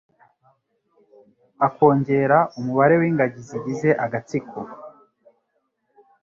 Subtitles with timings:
[1.67, 4.57] Akongera umubare w'ingagi zigize agatsiko,